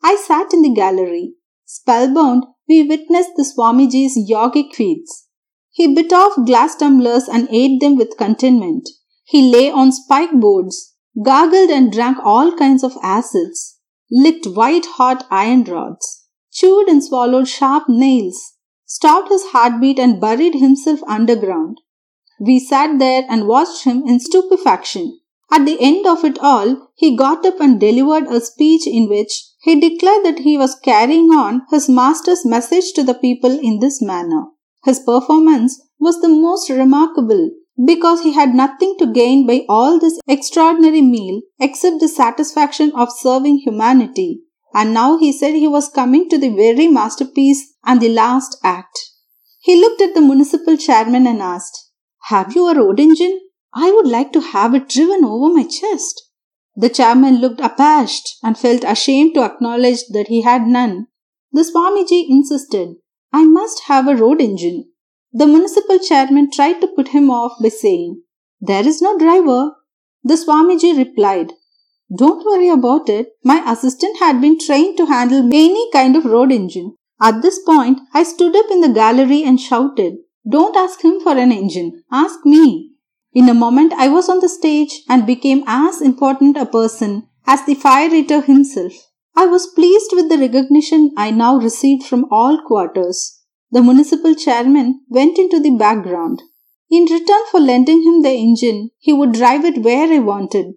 I 0.02 0.16
sat 0.16 0.54
in 0.54 0.62
the 0.62 0.72
gallery. 0.72 1.34
Spellbound, 1.66 2.46
we 2.66 2.82
witnessed 2.82 3.32
the 3.36 3.44
Swamiji's 3.44 4.16
yogic 4.16 4.74
feats. 4.74 5.28
He 5.70 5.94
bit 5.94 6.10
off 6.10 6.46
glass 6.46 6.76
tumblers 6.76 7.28
and 7.28 7.46
ate 7.50 7.78
them 7.82 7.98
with 7.98 8.16
contentment. 8.16 8.88
He 9.24 9.52
lay 9.52 9.70
on 9.70 9.92
spike 9.92 10.32
boards, 10.32 10.94
gargled 11.22 11.68
and 11.68 11.92
drank 11.92 12.16
all 12.24 12.56
kinds 12.56 12.82
of 12.82 12.96
acids, 13.02 13.78
licked 14.10 14.46
white 14.46 14.86
hot 14.86 15.26
iron 15.30 15.64
rods, 15.64 16.26
chewed 16.50 16.88
and 16.88 17.04
swallowed 17.04 17.48
sharp 17.48 17.84
nails, 17.90 18.54
stopped 18.86 19.28
his 19.28 19.44
heartbeat 19.48 19.98
and 19.98 20.18
buried 20.18 20.54
himself 20.54 21.02
underground. 21.02 21.82
We 22.40 22.60
sat 22.60 22.98
there 22.98 23.24
and 23.28 23.46
watched 23.46 23.84
him 23.84 24.04
in 24.06 24.20
stupefaction. 24.20 25.18
At 25.52 25.66
the 25.66 25.78
end 25.80 26.06
of 26.06 26.24
it 26.24 26.38
all, 26.38 26.88
he 26.94 27.14
got 27.14 27.44
up 27.44 27.60
and 27.60 27.78
delivered 27.78 28.26
a 28.26 28.40
speech 28.40 28.86
in 28.86 29.10
which 29.10 29.44
he 29.60 29.78
declared 29.78 30.24
that 30.24 30.38
he 30.38 30.56
was 30.56 30.74
carrying 30.74 31.26
on 31.26 31.66
his 31.70 31.90
master's 31.90 32.46
message 32.46 32.94
to 32.94 33.02
the 33.02 33.12
people 33.12 33.58
in 33.58 33.78
this 33.78 34.00
manner. 34.00 34.46
His 34.84 35.00
performance 35.00 35.78
was 35.98 36.22
the 36.22 36.30
most 36.30 36.70
remarkable 36.70 37.50
because 37.84 38.22
he 38.22 38.32
had 38.32 38.54
nothing 38.54 38.96
to 38.98 39.12
gain 39.12 39.46
by 39.46 39.66
all 39.68 39.98
this 39.98 40.18
extraordinary 40.26 41.02
meal 41.02 41.42
except 41.60 42.00
the 42.00 42.08
satisfaction 42.08 42.90
of 42.92 43.12
serving 43.12 43.58
humanity. 43.58 44.40
And 44.72 44.94
now 44.94 45.18
he 45.18 45.32
said 45.32 45.54
he 45.54 45.68
was 45.68 45.90
coming 45.90 46.30
to 46.30 46.38
the 46.38 46.48
very 46.48 46.88
masterpiece 46.88 47.74
and 47.84 48.00
the 48.00 48.08
last 48.08 48.56
act. 48.64 48.98
He 49.60 49.78
looked 49.78 50.00
at 50.00 50.14
the 50.14 50.22
municipal 50.22 50.78
chairman 50.78 51.26
and 51.26 51.42
asked, 51.42 51.90
Have 52.28 52.56
you 52.56 52.68
a 52.68 52.74
road 52.74 52.98
engine? 52.98 53.38
I 53.74 53.90
would 53.90 54.06
like 54.06 54.32
to 54.32 54.40
have 54.40 54.74
it 54.74 54.88
driven 54.88 55.24
over 55.24 55.52
my 55.52 55.64
chest. 55.64 56.28
The 56.76 56.88
chairman 56.88 57.36
looked 57.36 57.60
abashed 57.60 58.38
and 58.42 58.56
felt 58.56 58.84
ashamed 58.84 59.34
to 59.34 59.42
acknowledge 59.42 60.06
that 60.10 60.28
he 60.28 60.42
had 60.42 60.66
none. 60.66 61.06
The 61.52 61.62
Swamiji 61.62 62.26
insisted, 62.28 62.96
I 63.32 63.44
must 63.44 63.84
have 63.84 64.08
a 64.08 64.16
road 64.16 64.40
engine. 64.40 64.90
The 65.32 65.46
municipal 65.46 65.98
chairman 65.98 66.50
tried 66.50 66.80
to 66.80 66.86
put 66.86 67.08
him 67.08 67.30
off 67.30 67.52
by 67.62 67.68
saying, 67.68 68.22
There 68.60 68.86
is 68.86 69.00
no 69.00 69.18
driver. 69.18 69.72
The 70.22 70.34
Swamiji 70.34 70.96
replied, 70.96 71.52
Don't 72.14 72.44
worry 72.44 72.68
about 72.68 73.08
it. 73.08 73.30
My 73.42 73.62
assistant 73.70 74.18
had 74.18 74.40
been 74.40 74.58
trained 74.58 74.98
to 74.98 75.06
handle 75.06 75.46
any 75.52 75.90
kind 75.92 76.16
of 76.16 76.26
road 76.26 76.52
engine. 76.52 76.96
At 77.20 77.40
this 77.40 77.58
point, 77.64 78.00
I 78.12 78.22
stood 78.22 78.54
up 78.54 78.66
in 78.70 78.80
the 78.80 78.92
gallery 78.92 79.44
and 79.44 79.60
shouted, 79.60 80.16
Don't 80.48 80.76
ask 80.76 81.02
him 81.02 81.20
for 81.20 81.36
an 81.36 81.52
engine. 81.52 82.02
Ask 82.10 82.44
me. 82.44 82.91
In 83.34 83.48
a 83.48 83.54
moment, 83.54 83.94
I 83.94 84.08
was 84.08 84.28
on 84.28 84.40
the 84.40 84.48
stage 84.48 85.02
and 85.08 85.26
became 85.26 85.64
as 85.66 86.02
important 86.02 86.56
a 86.56 86.66
person 86.66 87.28
as 87.46 87.64
the 87.64 87.74
fire 87.74 88.12
eater 88.14 88.42
himself. 88.42 88.92
I 89.34 89.46
was 89.46 89.72
pleased 89.74 90.10
with 90.12 90.28
the 90.28 90.36
recognition 90.36 91.12
I 91.16 91.30
now 91.30 91.56
received 91.56 92.04
from 92.04 92.26
all 92.30 92.60
quarters. 92.66 93.40
The 93.70 93.82
municipal 93.82 94.34
chairman 94.34 95.00
went 95.08 95.38
into 95.38 95.58
the 95.58 95.70
background. 95.70 96.42
In 96.90 97.04
return 97.04 97.40
for 97.50 97.58
lending 97.58 98.02
him 98.02 98.20
the 98.20 98.34
engine, 98.34 98.90
he 98.98 99.14
would 99.14 99.32
drive 99.32 99.64
it 99.64 99.82
where 99.82 100.12
I 100.12 100.18
wanted. 100.18 100.74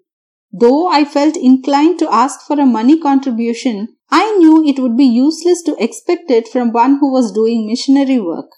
Though 0.53 0.87
I 0.87 1.03
felt 1.03 1.35
inclined 1.35 1.99
to 1.99 2.13
ask 2.13 2.39
for 2.47 2.57
a 2.57 2.65
money 2.65 2.97
contribution, 2.97 3.97
I 4.09 4.37
knew 4.37 4.65
it 4.65 4.79
would 4.79 4.95
be 4.95 5.03
useless 5.03 5.61
to 5.63 5.75
expect 5.83 6.31
it 6.31 6.47
from 6.47 6.71
one 6.71 6.99
who 6.99 7.11
was 7.11 7.33
doing 7.33 7.67
missionary 7.67 8.21
work. 8.21 8.49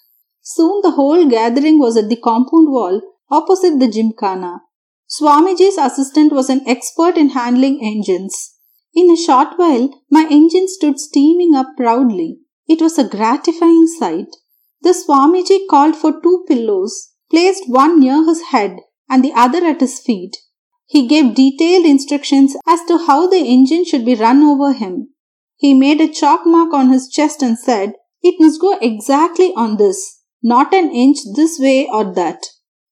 Soon 0.43 0.81
the 0.83 0.91
whole 0.91 1.25
gathering 1.25 1.79
was 1.79 1.97
at 1.97 2.09
the 2.09 2.15
compound 2.15 2.71
wall 2.71 3.01
opposite 3.29 3.79
the 3.79 3.87
Gymkhana. 3.87 4.61
Swamiji's 5.09 5.77
assistant 5.77 6.33
was 6.33 6.49
an 6.49 6.61
expert 6.67 7.17
in 7.17 7.29
handling 7.29 7.79
engines. 7.81 8.55
In 8.93 9.09
a 9.11 9.17
short 9.17 9.57
while, 9.57 9.89
my 10.09 10.27
engine 10.29 10.67
stood 10.67 10.99
steaming 10.99 11.55
up 11.55 11.67
proudly. 11.77 12.39
It 12.67 12.81
was 12.81 12.97
a 12.97 13.07
gratifying 13.07 13.87
sight. 13.87 14.35
The 14.81 14.93
Swamiji 14.93 15.67
called 15.69 15.95
for 15.95 16.21
two 16.21 16.45
pillows, 16.47 17.13
placed 17.29 17.63
one 17.67 17.99
near 17.99 18.25
his 18.25 18.41
head 18.51 18.77
and 19.09 19.23
the 19.23 19.33
other 19.33 19.65
at 19.65 19.81
his 19.81 19.99
feet. 19.99 20.37
He 20.85 21.07
gave 21.07 21.35
detailed 21.35 21.85
instructions 21.85 22.55
as 22.67 22.83
to 22.85 22.97
how 22.97 23.27
the 23.27 23.39
engine 23.39 23.85
should 23.85 24.05
be 24.05 24.15
run 24.15 24.43
over 24.43 24.73
him. 24.73 25.09
He 25.57 25.73
made 25.73 25.99
a 25.99 26.07
chalk 26.07 26.41
mark 26.45 26.73
on 26.73 26.91
his 26.91 27.09
chest 27.09 27.41
and 27.41 27.57
said, 27.57 27.93
It 28.21 28.35
must 28.39 28.61
go 28.61 28.77
exactly 28.79 29.53
on 29.55 29.77
this, 29.77 30.21
not 30.41 30.73
an 30.73 30.91
inch 30.91 31.17
this 31.35 31.59
way 31.59 31.87
or 31.91 32.13
that. 32.13 32.41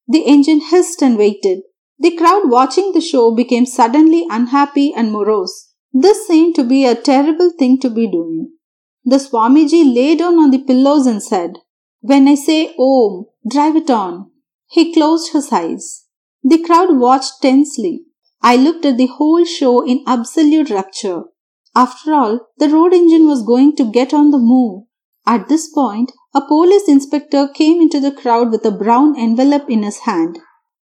The 0.08 0.22
engine 0.22 0.62
hissed 0.62 1.02
and 1.02 1.18
waited. 1.18 1.62
The 1.98 2.16
crowd 2.16 2.50
watching 2.50 2.92
the 2.92 3.02
show 3.02 3.34
became 3.34 3.66
suddenly 3.66 4.26
unhappy 4.30 4.94
and 4.94 5.12
morose. 5.12 5.74
This 5.94 6.28
seemed 6.28 6.56
to 6.56 6.64
be 6.64 6.86
a 6.86 6.94
terrible 6.94 7.52
thing 7.58 7.80
to 7.80 7.90
be 7.90 8.08
doing. 8.08 8.52
The 9.04 9.18
Swamiji 9.18 9.96
lay 9.96 10.16
down 10.16 10.36
on 10.36 10.52
the 10.52 10.60
pillows 10.60 11.06
and 11.06 11.22
said, 11.24 11.60
When 12.02 12.28
I 12.28 12.36
say 12.36 12.76
Om, 12.78 13.26
drive 13.50 13.76
it 13.76 13.90
on. 13.90 14.32
He 14.68 14.94
closed 14.94 15.32
his 15.32 15.52
eyes. 15.52 16.06
The 16.44 16.62
crowd 16.62 16.98
watched 16.98 17.42
tensely. 17.42 18.06
I 18.42 18.56
looked 18.56 18.86
at 18.86 18.98
the 18.98 19.08
whole 19.08 19.46
show 19.46 19.82
in 19.86 20.04
absolute 20.06 20.70
rapture. 20.70 21.24
After 21.76 22.14
all, 22.14 22.40
the 22.58 22.70
road 22.70 22.94
engine 22.94 23.26
was 23.26 23.42
going 23.42 23.76
to 23.78 23.92
get 23.92 24.14
on 24.14 24.32
the 24.32 24.38
move. 24.38 24.84
At 25.26 25.50
this 25.50 25.68
point, 25.68 26.12
a 26.36 26.42
police 26.42 26.90
inspector 26.90 27.48
came 27.48 27.82
into 27.82 28.02
the 28.02 28.12
crowd 28.12 28.52
with 28.52 28.66
a 28.66 28.72
brown 28.72 29.18
envelope 29.18 29.70
in 29.70 29.84
his 29.84 30.00
hand. 30.00 30.38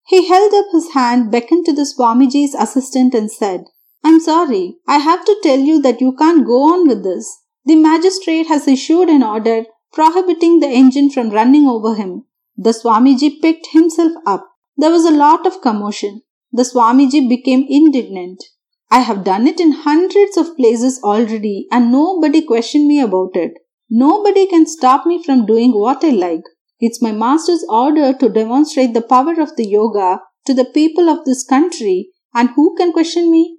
He 0.07 0.27
held 0.27 0.55
up 0.55 0.65
his 0.73 0.93
hand, 0.93 1.31
beckoned 1.31 1.67
to 1.67 1.75
the 1.75 1.85
Swamiji's 1.85 2.55
assistant, 2.55 3.15
and 3.15 3.31
said, 3.31 3.67
I'm 4.03 4.19
sorry, 4.19 4.79
I 4.89 4.97
have 4.97 5.27
to 5.27 5.37
tell 5.43 5.59
you 5.59 5.81
that 5.83 6.01
you 6.01 6.17
can't 6.17 6.47
go 6.47 6.73
on 6.73 6.89
with 6.89 7.05
this. 7.05 7.39
The 7.67 7.77
magistrate 7.77 8.47
has 8.47 8.67
issued 8.67 9.11
an 9.11 9.23
order 9.23 9.65
prohibiting 9.93 10.61
the 10.61 10.69
engine 10.69 11.11
from 11.11 11.29
running 11.29 11.67
over 11.67 11.97
him. 11.97 12.25
The 12.57 12.71
Swamiji 12.71 13.41
picked 13.43 13.69
himself 13.73 14.13
up. 14.27 14.49
There 14.79 14.91
was 14.91 15.05
a 15.05 15.11
lot 15.11 15.47
of 15.47 15.61
commotion. 15.61 16.23
The 16.51 16.63
Swamiji 16.63 17.29
became 17.29 17.67
indignant. 17.69 18.43
I 18.91 19.01
have 19.01 19.23
done 19.23 19.47
it 19.47 19.61
in 19.61 19.73
hundreds 19.73 20.39
of 20.39 20.57
places 20.57 20.99
already 21.05 21.67
and 21.71 21.93
nobody 21.93 22.41
questioned 22.41 22.89
me 22.89 23.01
about 23.01 23.37
it. 23.37 23.53
Nobody 23.95 24.47
can 24.47 24.65
stop 24.65 25.05
me 25.05 25.23
from 25.23 25.45
doing 25.45 25.73
what 25.73 26.03
I 26.03 26.09
like. 26.09 26.45
It's 26.81 27.03
my 27.03 27.13
master's 27.13 27.63
order 27.69 28.15
to 28.15 28.31
demonstrate 28.31 28.95
the 28.95 29.03
power 29.03 29.39
of 29.39 29.55
the 29.57 29.67
yoga 29.67 30.21
to 30.47 30.55
the 30.55 30.65
people 30.65 31.11
of 31.11 31.27
this 31.27 31.45
country 31.45 32.09
and 32.33 32.49
who 32.57 32.75
can 32.75 32.91
question 32.95 33.31
me? 33.31 33.59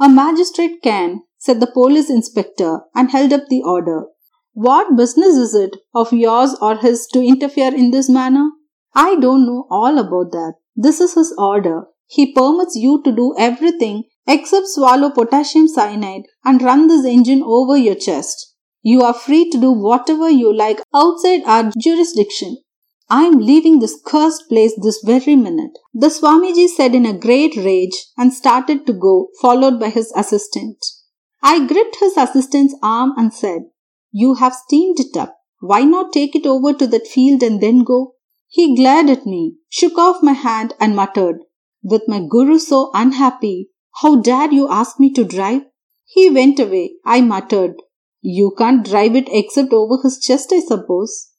A 0.00 0.08
magistrate 0.08 0.80
can, 0.82 1.24
said 1.36 1.60
the 1.60 1.66
police 1.66 2.08
inspector 2.08 2.80
and 2.94 3.10
held 3.10 3.34
up 3.34 3.48
the 3.50 3.62
order. 3.62 4.04
What 4.54 4.96
business 4.96 5.36
is 5.36 5.54
it 5.54 5.76
of 5.94 6.14
yours 6.14 6.56
or 6.62 6.78
his 6.78 7.06
to 7.08 7.20
interfere 7.20 7.74
in 7.74 7.90
this 7.90 8.08
manner? 8.08 8.48
I 8.94 9.16
don't 9.16 9.44
know 9.44 9.66
all 9.70 9.98
about 9.98 10.32
that. 10.32 10.54
This 10.74 10.98
is 10.98 11.12
his 11.12 11.34
order. 11.36 11.82
He 12.06 12.32
permits 12.32 12.74
you 12.74 13.02
to 13.04 13.12
do 13.12 13.34
everything 13.38 14.04
except 14.26 14.68
swallow 14.68 15.10
potassium 15.10 15.68
cyanide 15.68 16.22
and 16.42 16.62
run 16.62 16.86
this 16.88 17.04
engine 17.04 17.42
over 17.44 17.76
your 17.76 17.96
chest. 17.96 18.53
You 18.86 19.00
are 19.00 19.14
free 19.14 19.48
to 19.48 19.58
do 19.58 19.72
whatever 19.72 20.28
you 20.28 20.54
like 20.54 20.82
outside 20.94 21.42
our 21.46 21.72
jurisdiction. 21.78 22.58
I 23.08 23.24
am 23.24 23.38
leaving 23.38 23.78
this 23.78 23.98
cursed 24.04 24.46
place 24.50 24.74
this 24.76 25.00
very 25.02 25.36
minute. 25.36 25.78
The 25.94 26.08
Swamiji 26.08 26.68
said 26.68 26.94
in 26.94 27.06
a 27.06 27.18
great 27.18 27.56
rage 27.56 27.96
and 28.18 28.30
started 28.30 28.86
to 28.86 28.92
go, 28.92 29.28
followed 29.40 29.80
by 29.80 29.88
his 29.88 30.12
assistant. 30.14 30.84
I 31.42 31.66
gripped 31.66 31.96
his 31.96 32.18
assistant's 32.18 32.76
arm 32.82 33.14
and 33.16 33.32
said, 33.32 33.62
You 34.12 34.34
have 34.34 34.52
steamed 34.52 35.00
it 35.00 35.16
up. 35.16 35.34
Why 35.60 35.84
not 35.84 36.12
take 36.12 36.36
it 36.36 36.44
over 36.44 36.74
to 36.74 36.86
that 36.86 37.06
field 37.06 37.42
and 37.42 37.62
then 37.62 37.84
go? 37.84 38.16
He 38.48 38.76
glared 38.76 39.08
at 39.08 39.24
me, 39.24 39.56
shook 39.70 39.96
off 39.96 40.22
my 40.22 40.32
hand, 40.32 40.74
and 40.78 40.94
muttered, 40.94 41.38
With 41.82 42.02
my 42.06 42.20
guru 42.20 42.58
so 42.58 42.90
unhappy, 42.92 43.70
how 44.02 44.20
dare 44.20 44.52
you 44.52 44.68
ask 44.68 45.00
me 45.00 45.10
to 45.14 45.24
drive? 45.24 45.62
He 46.04 46.28
went 46.28 46.60
away. 46.60 46.96
I 47.06 47.22
muttered, 47.22 47.76
You 48.26 48.54
can't 48.56 48.82
drive 48.82 49.14
it 49.16 49.28
except 49.30 49.74
over 49.74 49.98
his 50.02 50.18
chest, 50.18 50.50
I 50.50 50.60
suppose. 50.60 51.30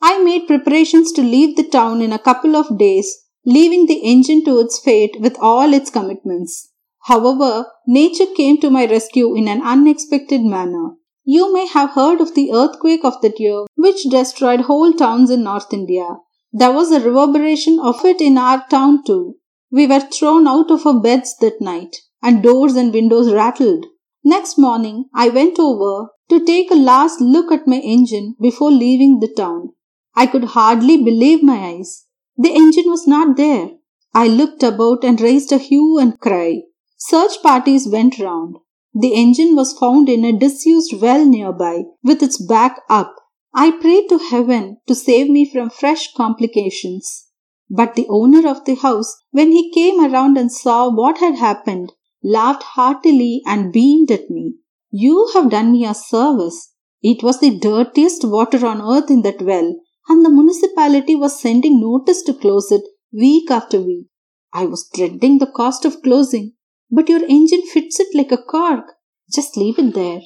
I 0.00 0.22
made 0.22 0.46
preparations 0.46 1.10
to 1.14 1.20
leave 1.20 1.56
the 1.56 1.68
town 1.68 2.00
in 2.00 2.12
a 2.12 2.18
couple 2.20 2.54
of 2.54 2.78
days, 2.78 3.12
leaving 3.44 3.86
the 3.86 4.00
engine 4.04 4.44
to 4.44 4.60
its 4.60 4.78
fate 4.78 5.16
with 5.18 5.36
all 5.40 5.74
its 5.74 5.90
commitments. 5.90 6.70
However, 7.06 7.66
nature 7.88 8.32
came 8.36 8.60
to 8.60 8.70
my 8.70 8.86
rescue 8.86 9.34
in 9.34 9.48
an 9.48 9.62
unexpected 9.62 10.42
manner. 10.42 10.90
You 11.24 11.52
may 11.52 11.66
have 11.66 11.90
heard 11.90 12.20
of 12.20 12.36
the 12.36 12.52
earthquake 12.52 13.04
of 13.04 13.20
that 13.22 13.40
year, 13.40 13.64
which 13.74 14.04
destroyed 14.04 14.60
whole 14.60 14.92
towns 14.92 15.30
in 15.30 15.42
North 15.42 15.72
India. 15.72 16.18
There 16.52 16.72
was 16.72 16.92
a 16.92 17.00
reverberation 17.00 17.80
of 17.80 18.04
it 18.04 18.20
in 18.20 18.38
our 18.38 18.64
town 18.68 19.02
too. 19.04 19.34
We 19.72 19.88
were 19.88 19.98
thrown 19.98 20.46
out 20.46 20.70
of 20.70 20.86
our 20.86 21.00
beds 21.00 21.36
that 21.40 21.60
night, 21.60 21.96
and 22.22 22.44
doors 22.44 22.76
and 22.76 22.94
windows 22.94 23.32
rattled. 23.32 23.86
Next 24.22 24.56
morning, 24.56 25.06
I 25.12 25.30
went 25.30 25.58
over 25.58 26.10
to 26.28 26.44
take 26.44 26.70
a 26.70 26.74
last 26.74 27.20
look 27.20 27.50
at 27.50 27.66
my 27.66 27.78
engine 27.78 28.36
before 28.40 28.70
leaving 28.70 29.20
the 29.20 29.32
town. 29.36 29.70
I 30.14 30.26
could 30.26 30.44
hardly 30.44 30.96
believe 30.96 31.42
my 31.42 31.58
eyes. 31.58 32.06
The 32.36 32.54
engine 32.54 32.90
was 32.90 33.06
not 33.06 33.36
there. 33.36 33.70
I 34.14 34.26
looked 34.26 34.62
about 34.62 35.04
and 35.04 35.20
raised 35.20 35.52
a 35.52 35.58
hue 35.58 35.98
and 35.98 36.18
cry. 36.18 36.62
Search 36.96 37.42
parties 37.42 37.88
went 37.88 38.18
round. 38.18 38.56
The 38.94 39.14
engine 39.14 39.54
was 39.54 39.78
found 39.78 40.08
in 40.08 40.24
a 40.24 40.36
disused 40.36 41.00
well 41.00 41.24
nearby, 41.24 41.84
with 42.02 42.22
its 42.22 42.42
back 42.42 42.80
up. 42.88 43.14
I 43.54 43.70
prayed 43.70 44.08
to 44.08 44.18
heaven 44.18 44.78
to 44.86 44.94
save 44.94 45.30
me 45.30 45.50
from 45.50 45.70
fresh 45.70 46.12
complications. 46.14 47.28
But 47.70 47.94
the 47.94 48.06
owner 48.08 48.48
of 48.48 48.64
the 48.64 48.74
house, 48.74 49.22
when 49.30 49.52
he 49.52 49.72
came 49.72 50.00
around 50.00 50.38
and 50.38 50.50
saw 50.50 50.90
what 50.90 51.18
had 51.18 51.36
happened, 51.36 51.92
laughed 52.22 52.62
heartily 52.62 53.42
and 53.46 53.72
beamed 53.72 54.10
at 54.10 54.30
me. 54.30 54.54
You 54.90 55.30
have 55.34 55.50
done 55.50 55.72
me 55.72 55.84
a 55.84 55.94
service. 55.94 56.72
It 57.02 57.22
was 57.22 57.40
the 57.40 57.58
dirtiest 57.58 58.24
water 58.24 58.66
on 58.66 58.80
earth 58.80 59.10
in 59.10 59.22
that 59.22 59.42
well, 59.42 59.76
and 60.08 60.24
the 60.24 60.30
municipality 60.30 61.14
was 61.14 61.40
sending 61.40 61.80
notice 61.80 62.22
to 62.22 62.34
close 62.34 62.72
it 62.72 62.82
week 63.12 63.50
after 63.50 63.80
week. 63.80 64.06
I 64.52 64.64
was 64.64 64.88
dreading 64.94 65.38
the 65.38 65.46
cost 65.46 65.84
of 65.84 66.02
closing, 66.02 66.54
but 66.90 67.08
your 67.08 67.24
engine 67.26 67.62
fits 67.62 68.00
it 68.00 68.08
like 68.14 68.32
a 68.32 68.42
cork. 68.42 68.94
Just 69.32 69.56
leave 69.56 69.78
it 69.78 69.94
there. 69.94 70.22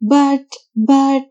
But, 0.00 0.46
but, 0.74 1.26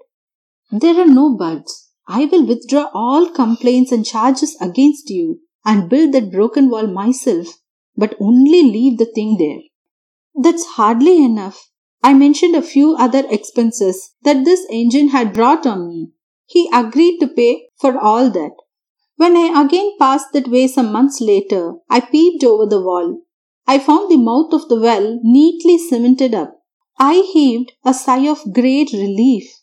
there 0.71 0.99
are 0.99 1.07
no 1.07 1.35
buts. 1.37 1.91
I 2.07 2.25
will 2.25 2.45
withdraw 2.45 2.89
all 2.93 3.29
complaints 3.29 3.91
and 3.91 4.05
charges 4.05 4.57
against 4.61 5.09
you 5.09 5.41
and 5.65 5.89
build 5.89 6.13
that 6.13 6.31
broken 6.31 6.69
wall 6.69 6.87
myself, 6.87 7.59
but 7.95 8.15
only 8.19 8.63
leave 8.63 8.97
the 8.97 9.05
thing 9.05 9.37
there. 9.37 9.59
That's 10.41 10.65
hardly 10.65 11.23
enough. 11.23 11.69
I 12.03 12.13
mentioned 12.13 12.53
a 12.55 12.61
few 12.61 12.95
other 12.95 13.23
expenses 13.29 14.11
that 14.23 14.43
this 14.43 14.67
engine 14.69 15.09
had 15.09 15.33
brought 15.33 15.65
on 15.65 15.87
me. 15.87 16.09
He 16.45 16.69
agreed 16.73 17.19
to 17.19 17.27
pay 17.27 17.69
for 17.79 17.97
all 17.97 18.29
that. 18.29 18.51
When 19.15 19.37
I 19.37 19.63
again 19.63 19.93
passed 19.97 20.33
that 20.33 20.49
way 20.49 20.67
some 20.67 20.91
months 20.91 21.21
later, 21.21 21.75
I 21.89 22.01
peeped 22.01 22.43
over 22.43 22.65
the 22.65 22.81
wall. 22.81 23.21
I 23.65 23.79
found 23.79 24.11
the 24.11 24.17
mouth 24.17 24.51
of 24.51 24.67
the 24.67 24.79
well 24.79 25.19
neatly 25.23 25.77
cemented 25.77 26.35
up. 26.35 26.59
I 26.99 27.21
heaved 27.33 27.71
a 27.85 27.93
sigh 27.93 28.27
of 28.27 28.53
great 28.53 28.91
relief. 28.91 29.62